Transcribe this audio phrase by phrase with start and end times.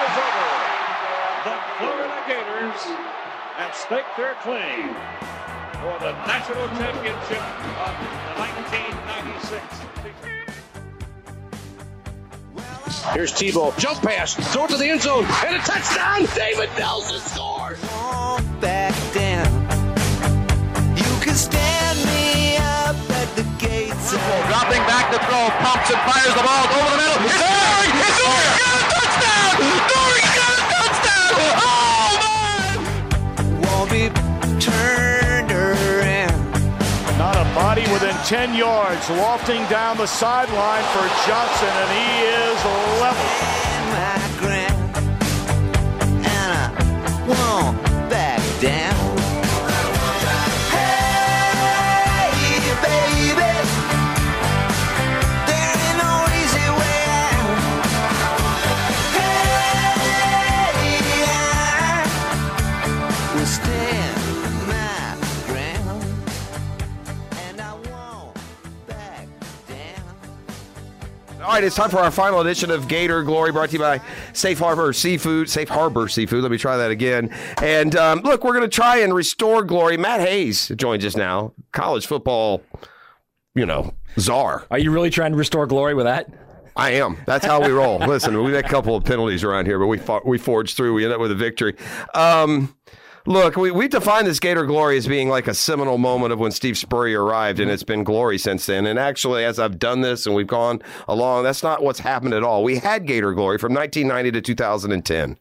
[0.00, 0.48] is over.
[1.44, 2.80] The Florida Gators
[3.60, 4.96] have staked their claim
[5.80, 7.44] for the national championship
[7.84, 7.92] of
[8.40, 9.80] 1996.
[13.12, 13.76] Here's Tebow.
[13.78, 14.34] Jump pass.
[14.52, 15.24] Throw it to the end zone.
[15.44, 16.26] And a touchdown.
[16.34, 17.80] David Nelson scores.
[18.60, 19.50] Back down.
[20.96, 24.12] You can stand me up at the gates.
[24.12, 25.48] Dropping back to throw.
[25.64, 27.59] Pumps and fires the ball over the middle.
[38.30, 42.64] 10 yards, lofting down the sideline for Johnson, and he is
[43.02, 44.29] level.
[71.40, 74.02] All right, it's time for our final edition of Gator Glory, brought to you by
[74.34, 75.48] Safe Harbor Seafood.
[75.48, 76.42] Safe Harbor Seafood.
[76.42, 77.34] Let me try that again.
[77.62, 79.96] And um, look, we're going to try and restore glory.
[79.96, 82.62] Matt Hayes joins us now, college football,
[83.54, 84.66] you know, czar.
[84.70, 86.30] Are you really trying to restore glory with that?
[86.76, 87.16] I am.
[87.24, 87.98] That's how we roll.
[88.06, 90.92] Listen, we had a couple of penalties around here, but we fought, we forged through.
[90.92, 91.74] We end up with a victory.
[92.12, 92.76] Um,
[93.26, 96.52] look, we, we define this Gator glory as being like a seminal moment of when
[96.52, 98.86] Steve Spurrier arrived, and it's been glory since then.
[98.86, 102.42] And actually, as I've done this and we've gone along, that's not what's happened at
[102.42, 102.64] all.
[102.64, 105.38] We had Gator glory from 1990 to 2010.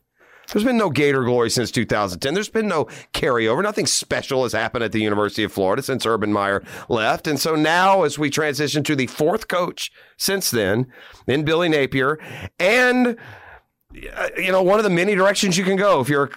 [0.52, 2.34] There's been no Gator glory since 2010.
[2.34, 3.62] There's been no carryover.
[3.62, 7.28] Nothing special has happened at the University of Florida since Urban Meyer left.
[7.28, 10.88] And so now, as we transition to the fourth coach since then,
[11.28, 12.20] in Billy Napier,
[12.60, 13.18] and
[14.16, 16.30] uh, you know, one of the many directions you can go if you're a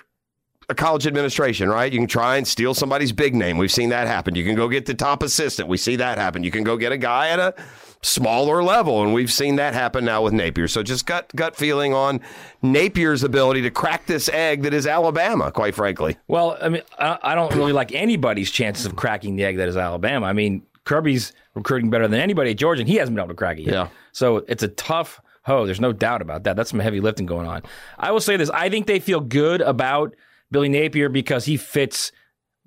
[0.73, 1.93] a college administration, right?
[1.93, 3.59] You can try and steal somebody's big name.
[3.59, 4.35] We've seen that happen.
[4.35, 5.69] You can go get the top assistant.
[5.69, 6.43] We see that happen.
[6.43, 7.55] You can go get a guy at a
[8.03, 10.69] smaller level, and we've seen that happen now with Napier.
[10.69, 12.21] So just gut gut feeling on
[12.63, 16.17] Napier's ability to crack this egg that is Alabama, quite frankly.
[16.27, 19.69] Well, I mean, I, I don't really like anybody's chances of cracking the egg that
[19.69, 20.27] is Alabama.
[20.27, 23.39] I mean, Kirby's recruiting better than anybody at Georgia, and he hasn't been able to
[23.39, 23.73] crack it yet.
[23.73, 23.89] Yeah.
[24.13, 25.65] So it's a tough hoe.
[25.67, 26.57] There's no doubt about that.
[26.57, 27.63] That's some heavy lifting going on.
[27.99, 30.15] I will say this: I think they feel good about
[30.53, 32.13] Billy Napier because he fits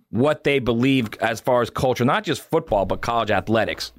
[0.09, 3.91] what they believe as far as culture, not just football, but college athletics.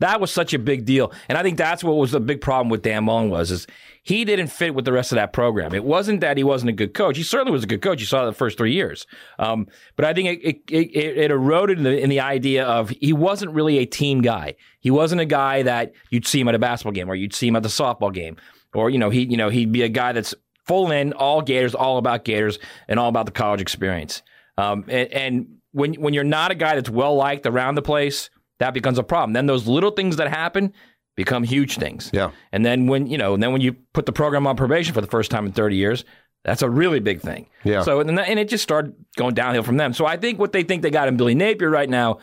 [0.00, 2.68] That was such a big deal, and I think that's what was the big problem
[2.68, 3.66] with Dan Mullen was is
[4.02, 5.72] he didn't fit with the rest of that program.
[5.72, 8.00] It wasn't that he wasn't a good coach; he certainly was a good coach.
[8.00, 9.06] You saw that the first three years,
[9.38, 12.90] um, but I think it it, it, it eroded in the, in the idea of
[12.90, 14.56] he wasn't really a team guy.
[14.80, 17.46] He wasn't a guy that you'd see him at a basketball game or you'd see
[17.46, 18.36] him at the softball game,
[18.74, 20.34] or you know he you know he'd be a guy that's
[20.66, 22.58] full in all Gators, all about Gators,
[22.88, 24.22] and all about the college experience.
[24.56, 28.30] Um, and, and when when you're not a guy that's well liked around the place,
[28.58, 29.32] that becomes a problem.
[29.32, 30.72] Then those little things that happen
[31.16, 32.10] become huge things.
[32.12, 32.30] Yeah.
[32.52, 35.00] And then when you know, and then when you put the program on probation for
[35.00, 36.04] the first time in 30 years,
[36.44, 37.48] that's a really big thing.
[37.64, 37.82] Yeah.
[37.82, 39.92] So and, that, and it just started going downhill from them.
[39.92, 42.18] So I think what they think they got in Billy Napier right now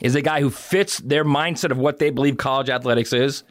[0.00, 3.42] is a guy who fits their mindset of what they believe college athletics is,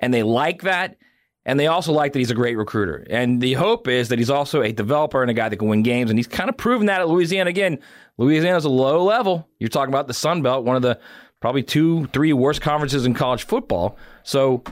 [0.00, 0.96] and they like that.
[1.44, 3.04] And they also like that he's a great recruiter.
[3.10, 5.82] And the hope is that he's also a developer and a guy that can win
[5.82, 6.10] games.
[6.10, 7.50] And he's kind of proven that at Louisiana.
[7.50, 7.78] Again,
[8.16, 9.48] Louisiana's a low level.
[9.58, 11.00] You're talking about the Sun Belt, one of the
[11.40, 13.96] probably two, three worst conferences in college football.
[14.22, 14.62] So,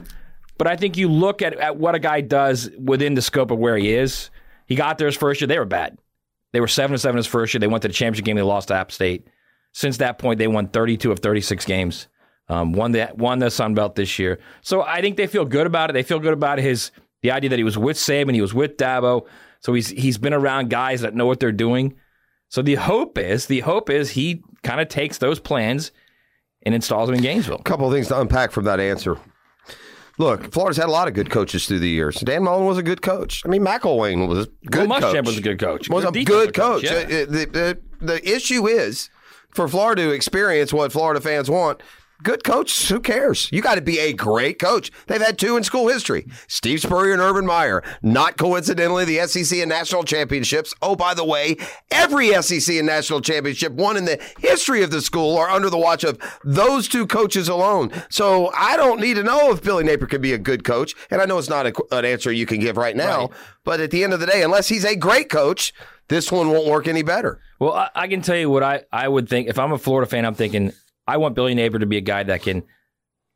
[0.59, 3.59] but I think you look at, at what a guy does within the scope of
[3.59, 4.30] where he is.
[4.66, 5.48] He got there his first year.
[5.48, 5.98] They were bad.
[6.53, 7.59] They were 7 7 his first year.
[7.59, 8.36] They went to the championship game.
[8.36, 9.26] They lost to App State.
[9.72, 12.09] Since that point, they won 32 of 36 games.
[12.50, 15.66] Um, won the won the Sun Belt this year, so I think they feel good
[15.68, 15.92] about it.
[15.92, 16.90] They feel good about his
[17.22, 19.24] the idea that he was with Saban, he was with Dabo,
[19.60, 21.94] so he's he's been around guys that know what they're doing.
[22.48, 25.92] So the hope is the hope is he kind of takes those plans
[26.66, 27.60] and installs them in Gainesville.
[27.60, 29.16] A couple of things to unpack from that answer.
[30.18, 32.16] Look, Florida's had a lot of good coaches through the years.
[32.20, 33.42] Dan Mullen was a good coach.
[33.46, 35.24] I mean, McElwain was a good Will coach.
[35.24, 35.88] Was a good coach.
[35.88, 36.82] Was a Good good coach.
[36.82, 37.22] coach, yeah.
[37.22, 39.08] Uh, The, the, the issue is
[39.54, 41.82] for Florida to experience what Florida fans want.
[42.22, 43.48] Good coach, who cares?
[43.50, 44.90] You got to be a great coach.
[45.06, 47.82] They've had two in school history Steve Spurrier and Urban Meyer.
[48.02, 50.74] Not coincidentally, the SEC and national championships.
[50.82, 51.56] Oh, by the way,
[51.90, 55.78] every SEC and national championship won in the history of the school are under the
[55.78, 57.90] watch of those two coaches alone.
[58.10, 60.94] So I don't need to know if Billy Napier can be a good coach.
[61.10, 63.30] And I know it's not a, an answer you can give right now, Right.
[63.64, 65.72] but at the end of the day, unless he's a great coach,
[66.08, 67.40] this one won't work any better.
[67.58, 69.48] Well, I, I can tell you what I, I would think.
[69.48, 70.72] If I'm a Florida fan, I'm thinking
[71.10, 72.62] I want Billy Napier to be a guy that can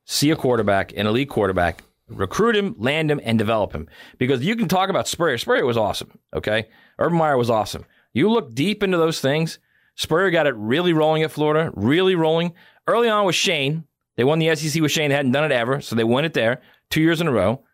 [0.05, 3.88] see a quarterback, an elite quarterback, Recruit him, land him, and develop him.
[4.19, 5.38] Because you can talk about Spurrier.
[5.38, 6.19] Spurrier was awesome.
[6.35, 6.69] Okay.
[6.99, 7.87] Urban Meyer was awesome.
[8.12, 9.59] You look deep into those things.
[9.97, 12.53] Spurrier got it really rolling at Florida, really rolling.
[12.87, 13.85] Early on with Shane,
[14.17, 15.09] they won the SEC with Shane.
[15.09, 16.61] They hadn't done it ever, so they won it there
[16.91, 17.65] two years in a row.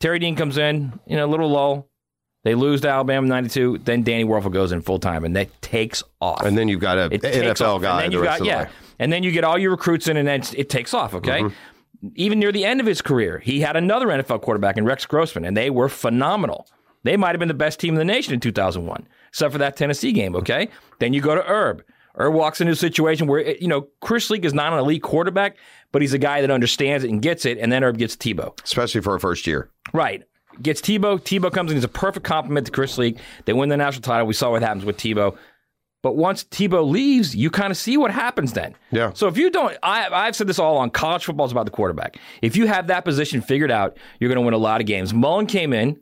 [0.00, 1.90] Terry Dean comes in, you know, a little lull.
[2.44, 3.78] They lose to Alabama 92.
[3.84, 6.44] Then Danny Wuerffel goes in full time, and that takes off.
[6.44, 8.04] And then you've got a It NFL guy.
[8.04, 8.70] And then the you rest got of yeah, way.
[8.98, 11.14] and then you get all your recruits in, and then it takes off.
[11.14, 11.40] Okay.
[11.40, 12.08] Mm-hmm.
[12.16, 15.46] Even near the end of his career, he had another NFL quarterback in Rex Grossman,
[15.46, 16.68] and they were phenomenal.
[17.02, 19.76] They might have been the best team in the nation in 2001, except for that
[19.76, 20.36] Tennessee game.
[20.36, 20.68] Okay.
[20.98, 21.82] Then you go to Herb.
[22.16, 25.56] Herb walks into a situation where you know Chris Leak is not an elite quarterback,
[25.92, 27.56] but he's a guy that understands it and gets it.
[27.58, 28.62] And then Herb gets Tebow.
[28.62, 29.70] especially for a first year.
[29.94, 30.24] Right.
[30.62, 31.20] Gets Tebow.
[31.20, 31.76] Tebow comes in.
[31.76, 33.18] He's a perfect complement to Chris Leak.
[33.44, 34.26] They win the national title.
[34.26, 35.36] We saw what happens with Tebow.
[36.02, 38.74] But once Tebow leaves, you kind of see what happens then.
[38.90, 39.12] Yeah.
[39.14, 41.70] So if you don't, I, I've said this all on college football is about the
[41.70, 42.18] quarterback.
[42.42, 45.14] If you have that position figured out, you're going to win a lot of games.
[45.14, 45.98] Mullen came in.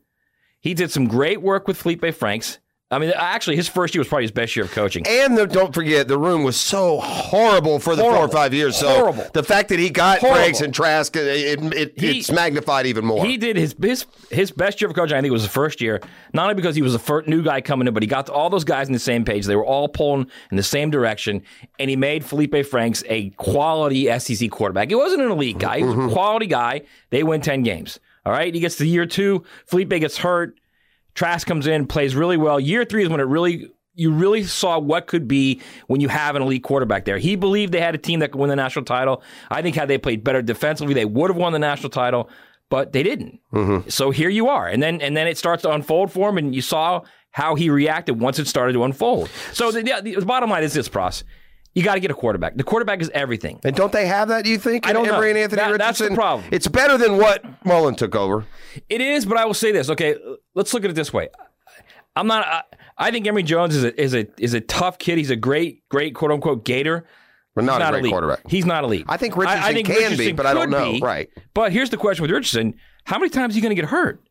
[0.59, 2.59] He did some great work with Felipe Franks.
[2.93, 5.06] I mean, actually, his first year was probably his best year of coaching.
[5.09, 8.77] And the, don't forget, the room was so horrible for the four or five years.
[8.77, 9.27] So Horrible.
[9.33, 10.39] the fact that he got Horrible.
[10.39, 13.25] Franks and Trask, it, it, it- He- it's magnified even more.
[13.25, 15.17] He did his his his best year of coaching.
[15.17, 16.03] I think it was the first year,
[16.35, 18.50] not only because he was the first new guy coming in, but he got all
[18.50, 19.47] those guys on the same page.
[19.47, 21.43] They were all pulling in the same direction,
[21.79, 24.91] and he made Felipe Franks a quality SEC quarterback.
[24.91, 26.12] He wasn't an elite guy; he was a mm-hmm.
[26.12, 26.83] quality guy.
[27.09, 27.99] They win ten games.
[28.27, 29.44] All right, he gets to year two.
[29.67, 30.59] Felipe gets hurt.
[31.14, 32.59] Trask comes in, plays really well.
[32.59, 36.35] Year three is when it really you really saw what could be when you have
[36.35, 37.19] an elite quarterback there.
[37.19, 39.23] He believed they had a team that could win the national title.
[39.50, 42.31] I think had they played better defensively, they would have won the national title,
[42.70, 43.41] but they didn't.
[43.53, 43.88] Mm-hmm.
[43.91, 46.55] So here you are, and then and then it starts to unfold for him, and
[46.55, 49.31] you saw how he reacted once it started to unfold.
[49.53, 51.25] So the, the, the bottom line is this, Pross.
[51.75, 52.56] You got to get a quarterback.
[52.56, 53.58] The quarterback is everything.
[53.65, 54.44] and don't they have that?
[54.44, 54.87] Do you think?
[54.87, 55.20] I don't know.
[55.23, 56.47] And Anthony That- that's the problem.
[56.53, 58.44] It's better than what Mullen took over.
[58.91, 59.88] It is, but I will say this.
[59.88, 60.17] Okay,
[60.55, 61.29] let's look at it this way.
[62.17, 62.47] I'm not.
[62.47, 62.63] I,
[62.99, 65.19] I think Emory Jones is a is a is a tough kid.
[65.19, 67.07] He's a great great quote unquote Gator.
[67.55, 68.11] But not He's a great elite.
[68.13, 68.41] quarterback.
[68.49, 69.05] He's not elite.
[69.09, 70.93] I think Richardson can be, but I don't know.
[70.93, 71.01] be.
[71.01, 71.29] Right.
[71.53, 74.23] But here's the question with Richardson: How many times are you going to get hurt?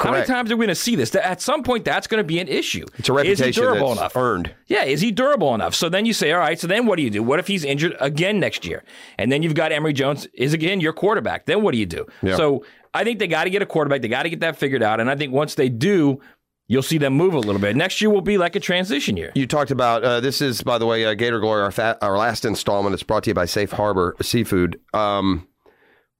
[0.00, 1.14] How many times are we going to see this?
[1.14, 2.84] At some point, that's going to be an issue.
[2.96, 4.16] It's a reputation Is he durable that's enough?
[4.16, 4.54] earned.
[4.66, 5.74] Yeah, is he durable enough?
[5.74, 7.22] So then you say, all right, so then what do you do?
[7.22, 8.82] What if he's injured again next year?
[9.18, 11.46] And then you've got Emory Jones is again your quarterback.
[11.46, 12.06] Then what do you do?
[12.22, 12.36] Yeah.
[12.36, 14.02] So I think they got to get a quarterback.
[14.02, 15.00] They got to get that figured out.
[15.00, 16.20] And I think once they do,
[16.68, 17.76] you'll see them move a little bit.
[17.76, 19.32] Next year will be like a transition year.
[19.34, 22.44] You talked about uh, this is, by the way, uh, Gator Glory, our, our last
[22.44, 22.94] installment.
[22.94, 24.80] It's brought to you by Safe Harbor Seafood.
[24.94, 25.48] Um,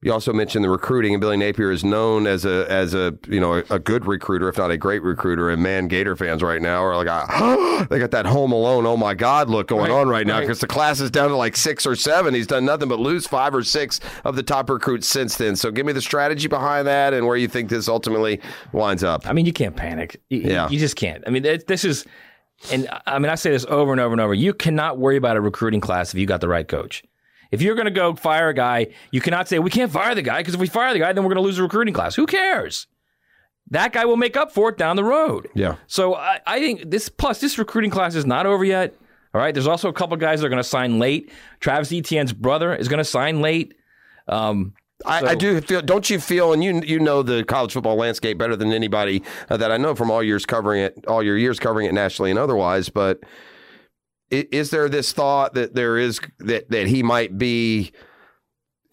[0.04, 3.40] you also mentioned the recruiting, and Billy Napier is known as a as a you
[3.40, 5.48] know a, a good recruiter, if not a great recruiter.
[5.50, 8.96] And man, Gator fans right now are like, ah, they got that Home Alone, oh
[8.98, 10.40] my God, look going Right, on right now right.
[10.42, 12.34] because the class is down to like six or seven.
[12.34, 15.56] He's done nothing but lose five or six of the top recruits since then.
[15.56, 18.40] So give me the strategy behind that and where you think this ultimately
[18.72, 19.26] winds up.
[19.26, 20.20] I mean, you can't panic.
[20.28, 20.68] You, Yeah.
[20.68, 21.24] you just can't.
[21.26, 22.04] I mean, this is,
[22.70, 24.34] and I mean, I say this over and over and over.
[24.34, 27.02] You cannot worry about a recruiting class if you got the right coach.
[27.54, 30.22] If you're going to go fire a guy, you cannot say we can't fire the
[30.22, 32.16] guy because if we fire the guy, then we're going to lose the recruiting class.
[32.16, 32.88] Who cares?
[33.70, 35.48] That guy will make up for it down the road.
[35.54, 35.76] Yeah.
[35.86, 38.94] So I, I think this plus this recruiting class is not over yet.
[39.32, 39.54] All right.
[39.54, 41.32] There's also a couple guys that are going to sign late.
[41.60, 43.74] Travis Etienne's brother is going to sign late.
[44.28, 44.74] Um,
[45.06, 45.82] I, I do feel.
[45.82, 46.52] Don't you feel?
[46.52, 49.94] And you you know the college football landscape better than anybody uh, that I know
[49.94, 52.88] from all years covering it, all your years covering it nationally and otherwise.
[52.88, 53.20] But
[54.30, 57.92] is there this thought that there is that that he might be,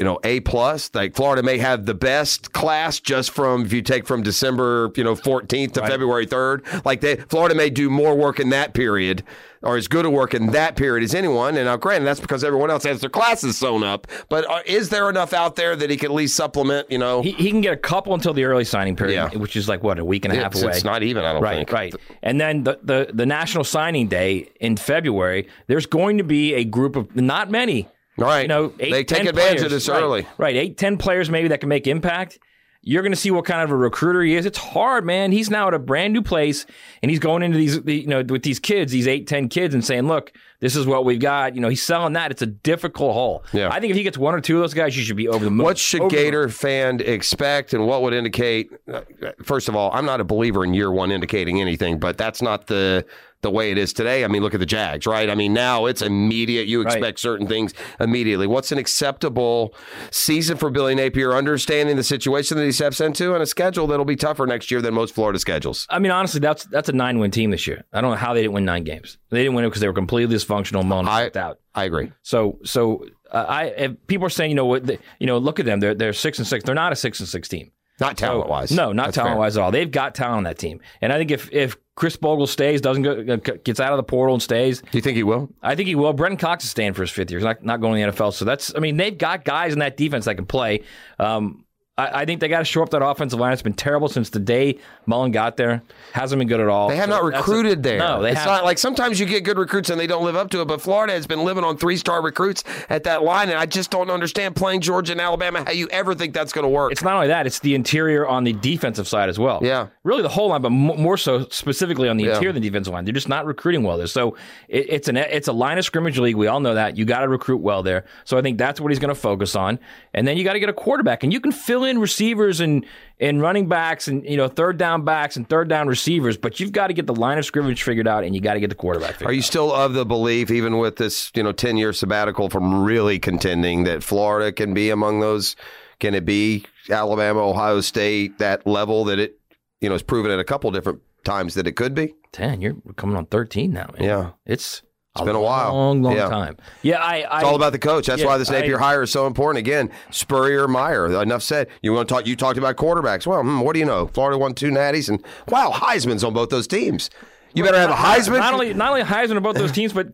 [0.01, 0.89] you know, a plus?
[0.96, 5.03] Like Florida may have the best class just from if you take from December, you
[5.03, 6.63] know, fourteenth to February third.
[6.84, 9.22] Like they, Florida may do more work in that period.
[9.63, 12.43] Or as good a work in that period as anyone, and now granted that's because
[12.43, 14.08] everyone else has their classes sewn up.
[14.27, 16.89] But uh, is there enough out there that he can at least supplement?
[16.89, 19.38] You know, he, he can get a couple until the early signing period, Yeah.
[19.38, 20.72] which is like what a week and a half it's, away.
[20.72, 21.24] it's not even.
[21.24, 21.72] I don't Right, think.
[21.74, 21.93] right.
[22.24, 26.63] And then the, the the national signing day in February, there's going to be a
[26.63, 27.88] group of not many.
[28.17, 28.41] All right.
[28.41, 30.27] You know, eight, they take advantage players, of this right, early.
[30.37, 32.39] Right, eight, ten players maybe that can make impact.
[32.83, 34.45] You're going to see what kind of a recruiter he is.
[34.47, 35.31] It's hard, man.
[35.31, 36.65] He's now at a brand new place,
[37.03, 39.85] and he's going into these, you know, with these kids, these eight, ten kids, and
[39.85, 42.31] saying, "Look, this is what we've got." You know, he's selling that.
[42.31, 43.43] It's a difficult haul.
[43.51, 43.69] Yeah.
[43.71, 45.43] I think if he gets one or two of those guys, you should be over
[45.43, 45.65] the moon.
[45.65, 46.09] What should Over.
[46.15, 48.71] Gator fan expect, and what would indicate?
[48.91, 49.01] uh,
[49.43, 52.67] First of all, I'm not a believer in year one indicating anything, but that's not
[52.67, 53.05] the
[53.41, 54.23] the way it is today.
[54.23, 55.27] I mean, look at the Jags, right?
[55.27, 56.67] I mean, now it's immediate.
[56.67, 56.93] You Right.
[56.93, 58.45] expect certain things immediately.
[58.45, 59.73] What's an acceptable
[60.11, 64.05] season for Billy Napier, understanding the situation that he steps into, and a schedule that'll
[64.05, 65.87] be tougher next year than most Florida schedules?
[65.89, 67.83] I mean, honestly, that's that's a nine win team this year.
[67.91, 69.17] I don't know how they didn't win nine games.
[69.31, 70.85] They didn't win it because they were completely dysfunctional.
[70.85, 71.59] Mullen I- out.
[71.73, 72.11] I agree.
[72.21, 75.65] So, so uh, I if people are saying, you know what, you know, look at
[75.65, 75.79] them.
[75.79, 76.63] They're they're six and six.
[76.63, 77.71] They're not a six and six team.
[78.00, 78.71] Not talent wise.
[78.71, 79.71] No, not talent wise at all.
[79.71, 83.03] They've got talent on that team, and I think if if Khris Bogle stays, doesn't
[83.03, 85.50] go, gets out of the portal and stays, Do you think he will?
[85.61, 86.13] I think he will.
[86.13, 87.39] Brenton Cox is staying for his fifth year.
[87.39, 88.33] He's not, not going to the NFL.
[88.33, 90.81] So that's, I mean, they've got guys in that defense that can play.
[91.19, 91.65] Um,
[92.01, 93.53] I, I think they got to shore up that offensive line.
[93.53, 95.81] It's been terrible since the day Mullen got there.
[96.13, 96.89] Hasn't been good at all.
[96.89, 98.00] They have So not that's a- recruited there.
[98.00, 98.53] No, they it's haven't.
[98.53, 100.67] not like sometimes you get good recruits and they don't live up to it.
[100.67, 103.91] But Florida has been living on three star recruits at that line, and I just
[103.91, 106.91] don't understand playing Georgia and Alabama how you ever think that's going to work.
[106.91, 109.60] It's not only that; it's the interior on the defensive side as well.
[109.62, 109.88] Yeah.
[110.03, 112.29] really the whole line, but mo- more so specifically on the Yeah.
[112.31, 113.05] interior of the defensive line.
[113.05, 114.08] They're just not recruiting well there.
[114.08, 114.36] So
[114.67, 116.36] it, it's an it's a line of scrimmage league.
[116.36, 116.98] We all know that.
[116.98, 118.05] You got to recruit well there.
[118.25, 119.79] So I think that's what he's going to focus on,
[120.13, 122.86] and then you got to get a quarterback, and you can fill in receivers and
[123.19, 126.71] and running backs and you know third down backs and third down receivers, but you've
[126.71, 128.75] got to get the line of scrimmage figured out, and you got to get the
[128.75, 129.13] quarterback.
[129.13, 129.45] Figured Are you out.
[129.45, 133.83] still of the belief, even with this, you know, ten year sabbatical from really contending,
[133.83, 135.55] that Florida can be among those?
[136.00, 139.39] Can it be Alabama, Ohio State, that level that it,
[139.81, 142.13] you know, has proven at a couple different times that it could be?
[142.31, 142.62] ten?
[142.62, 144.03] You're coming on thirteen now, man.
[144.07, 144.29] Yeah.
[144.45, 144.81] it's.
[145.15, 145.73] It's been a while.
[145.73, 146.29] long, long Yeah.
[146.29, 146.55] time.
[146.83, 147.21] Yeah, I.
[147.29, 148.07] I It's all about the coach.
[148.07, 149.59] That's yeah, why this Napier I- hire is so important.
[149.59, 151.21] Again, Spurrier, Meyer.
[151.21, 151.67] Enough said.
[151.81, 152.25] You want to talk?
[152.25, 153.27] You talked about quarterbacks.
[153.27, 154.07] Well, hmm, what do you know?
[154.07, 157.09] Florida won two natties, and wow, Heisman's on both those teams.
[157.53, 158.39] You better have a Heisman.
[158.39, 160.07] Not only not only Heisman on both those teams, but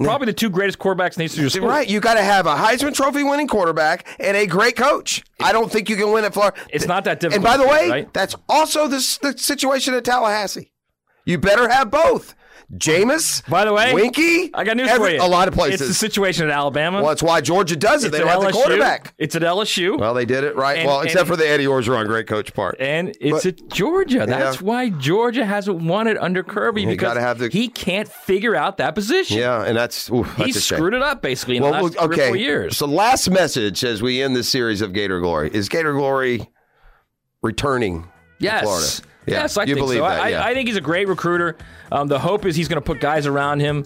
[0.00, 1.68] probably the two greatest quarterbacks in the history of school.
[1.68, 5.22] Right, you got to have a Heisman Trophy winning quarterback and a great coach.
[5.40, 6.56] I don't think you can win at Florida.
[6.70, 7.34] It's not that difficult.
[7.36, 8.12] And by the way, right?
[8.12, 10.72] that's also the, the situation at Tallahassee.
[11.24, 12.34] You better have both.
[12.74, 13.48] Jameis.
[13.48, 14.50] By the way, Winky.
[14.54, 15.22] I got news every- for you.
[15.22, 15.80] A lot of places.
[15.80, 16.98] It's the situation at Alabama.
[16.98, 18.08] well, that's why Georgia does it.
[18.08, 19.14] it's They don't have the quarterback.
[19.18, 19.98] It's at LSU.
[19.98, 20.78] Well, they did it right.
[20.78, 22.76] And- well, except and- for the Eddie Orgeron great coach part.
[22.80, 24.26] and it's But- at Georgia.
[24.26, 24.66] That's Yeah.
[24.66, 28.94] why Georgia hasn't won it under Kirby because have the- he can't figure out that
[28.94, 29.38] position.
[29.38, 30.78] yeah, and that's oof, that's shame.
[30.78, 32.76] screwed it up basically in the last three or four years.
[32.76, 36.48] So, last message as we end this series of Gator Glory is Gator Glory
[37.42, 38.60] returning Yes.
[38.60, 38.86] to Florida.
[39.30, 40.08] Yeah, Yes, I you think believe so.
[40.08, 40.20] that.
[40.20, 40.50] I.
[40.50, 41.56] I think he's a great recruiter.
[41.92, 43.84] Um, the hope is he's going to put guys around him,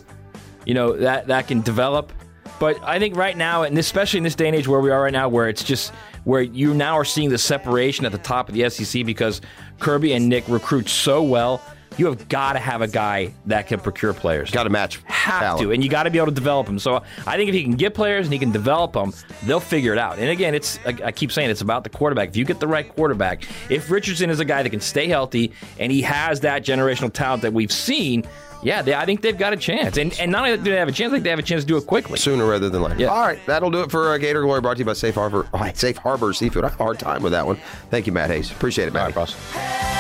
[0.65, 2.13] you know, that that can develop.
[2.61, 5.03] But I think right now, and especially in this day and age where we are
[5.03, 5.93] right now, where it's just
[6.25, 9.41] where you now are seeing the separation at the top of the SEC because
[9.81, 11.61] Kirby and Nick recruit so well.
[11.97, 14.51] You have got to have a guy that can procure players.
[14.51, 15.63] Got to match have talent.
[15.63, 16.79] to, and you got to be able to develop them.
[16.79, 19.13] So I think if he can get players and he can develop them,
[19.45, 20.19] they'll figure it out.
[20.19, 22.31] And again, it's I, keep saying it's about the quarterback.
[22.31, 25.53] If you get the right quarterback, if Richardson is a guy that can stay healthy
[25.79, 28.25] and he has that generational talent that we've seen,
[28.63, 29.99] yeah, they, I think they've got a chance.
[29.99, 31.63] And and not only do they have a chance, I think they have a chance
[31.63, 32.19] to do it quickly.
[32.19, 32.99] sooner rather than later.
[32.99, 33.09] Yeah.
[33.09, 34.61] All right, that'll do it for uh, Gator Glory.
[34.61, 35.47] Brought to you by Safe Harbor.
[35.53, 36.65] Oh, Safe Harbor Seafood.
[36.65, 37.61] I have a hard time with that one.
[37.91, 38.51] Thank you, Matt Hayes.
[38.51, 39.03] Appreciate it, Matt.
[39.03, 39.94] All right, boss.